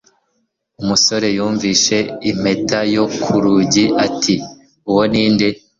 Wa 0.77 0.83
musore 0.89 1.27
yumvise 1.37 1.95
impeta 2.29 2.79
yo 2.95 3.05
ku 3.21 3.33
rugi, 3.43 3.85
ati: 4.05 4.35
"Uwo 4.89 5.03
ni 5.11 5.23
nde?" 5.33 5.47